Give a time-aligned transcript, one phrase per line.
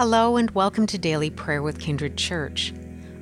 [0.00, 2.72] Hello and welcome to Daily Prayer with Kindred Church.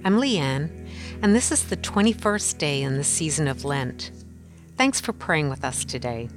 [0.05, 0.89] I'm Leanne,
[1.23, 4.13] and this is the 21st day in the season of Lent.
[4.77, 6.29] Thanks for praying with us today.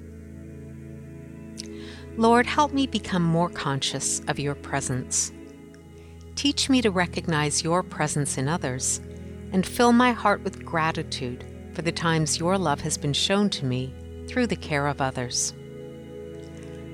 [2.18, 5.32] Lord, help me become more conscious of your presence.
[6.34, 9.00] Teach me to recognize your presence in others
[9.52, 11.46] and fill my heart with gratitude
[11.76, 13.94] for the times your love has been shown to me
[14.28, 15.54] through the care of others.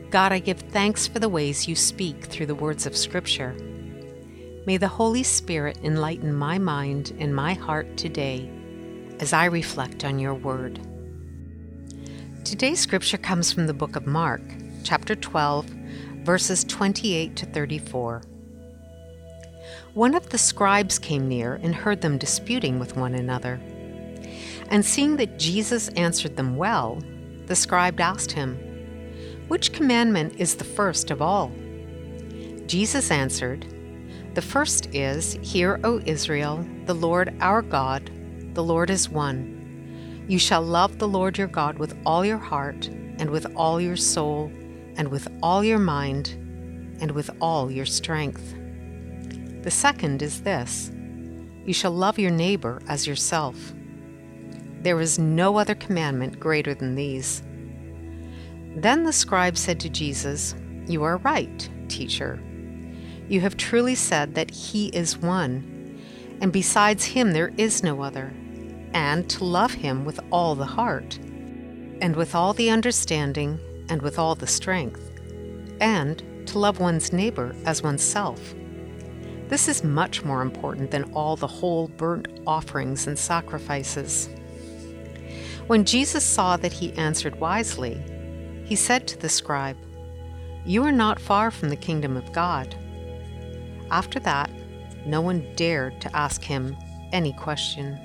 [0.10, 3.54] God, I give thanks for the ways you speak through the words of Scripture.
[4.66, 8.50] May the Holy Spirit enlighten my mind and my heart today
[9.20, 10.80] as I reflect on your word.
[12.46, 14.42] Today's Scripture comes from the book of Mark,
[14.86, 15.66] chapter 12,
[16.24, 18.22] verses 28 to 34.
[19.94, 23.60] One of the scribes came near and heard them disputing with one another.
[24.70, 27.02] And seeing that Jesus answered them well,
[27.48, 28.58] the scribe asked him,
[29.48, 31.52] which commandment is the first of all?
[32.66, 33.66] Jesus answered,
[34.34, 38.12] The first is, Hear, O Israel, the Lord our God,
[38.54, 40.26] the Lord is one.
[40.28, 43.96] You shall love the Lord your God with all your heart, and with all your
[43.96, 44.52] soul,
[44.98, 46.30] and with all your mind,
[47.00, 48.54] and with all your strength.
[49.62, 50.92] The second is this
[51.66, 53.74] You shall love your neighbor as yourself.
[54.82, 57.44] There is no other commandment greater than these.
[58.78, 60.54] Then the scribe said to Jesus,
[60.86, 62.40] You are right, teacher.
[63.28, 66.00] You have truly said that He is one,
[66.42, 68.32] and besides Him there is no other,
[68.94, 71.18] and to love Him with all the heart,
[72.02, 75.12] and with all the understanding, and with all the strength,
[75.82, 78.54] and to love one's neighbor as oneself.
[79.48, 84.30] This is much more important than all the whole burnt offerings and sacrifices.
[85.66, 88.00] When Jesus saw that he answered wisely,
[88.68, 89.78] he said to the scribe,
[90.66, 92.76] You are not far from the kingdom of God.
[93.90, 94.52] After that,
[95.06, 96.76] no one dared to ask him
[97.14, 97.98] any question.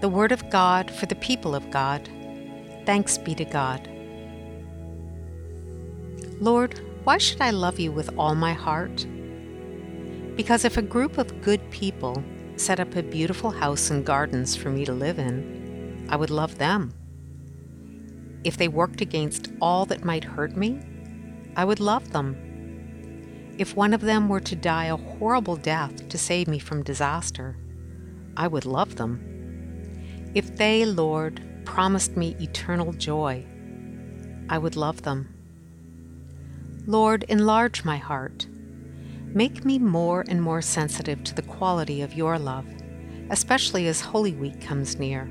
[0.00, 2.08] The Word of God for the people of God.
[2.86, 3.88] Thanks be to God.
[6.40, 9.04] Lord, why should I love you with all my heart?
[10.36, 12.22] Because if a group of good people
[12.54, 16.58] set up a beautiful house and gardens for me to live in, I would love
[16.58, 16.94] them.
[18.44, 20.80] If they worked against all that might hurt me,
[21.56, 22.36] I would love them.
[23.58, 27.56] If one of them were to die a horrible death to save me from disaster,
[28.36, 30.30] I would love them.
[30.34, 33.46] If they, Lord, promised me eternal joy,
[34.50, 35.32] I would love them.
[36.86, 38.46] Lord, enlarge my heart.
[39.26, 42.66] Make me more and more sensitive to the quality of your love,
[43.30, 45.28] especially as Holy Week comes near.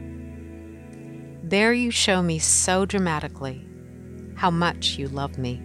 [1.54, 3.64] There you show me so dramatically
[4.34, 5.62] how much you love me.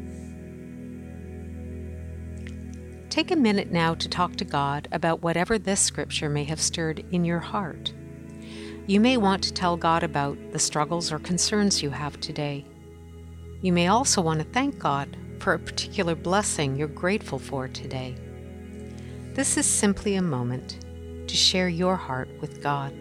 [3.08, 7.06] Take a minute now to talk to God about whatever this scripture may have stirred
[7.10, 7.94] in your heart.
[8.86, 12.66] You may want to tell God about the struggles or concerns you have today.
[13.62, 18.14] You may also want to thank God for a particular blessing you're grateful for today.
[19.32, 20.84] This is simply a moment
[21.28, 22.92] to share your heart with God.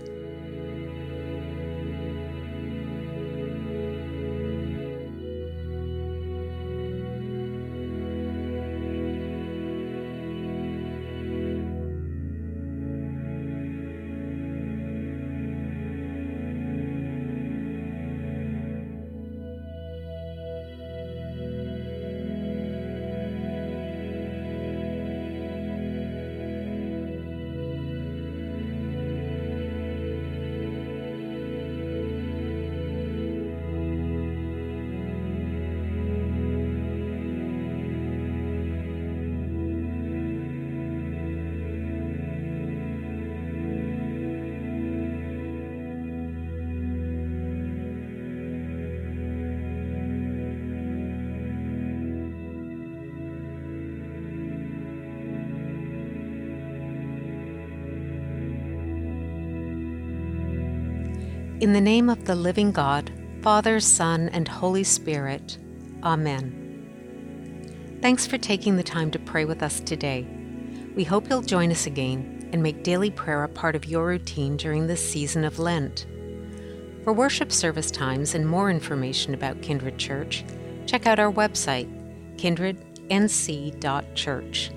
[61.60, 63.12] In the name of the living God,
[63.42, 65.58] Father, Son, and Holy Spirit.
[66.04, 67.98] Amen.
[68.00, 70.28] Thanks for taking the time to pray with us today.
[70.96, 74.56] We hope you'll join us again and make daily prayer a part of your routine
[74.56, 76.06] during this season of Lent.
[77.04, 80.46] For worship service times and more information about Kindred Church,
[80.86, 81.90] check out our website,
[82.38, 84.72] kindrednc.church.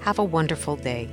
[0.00, 1.08] Have a wonderful day.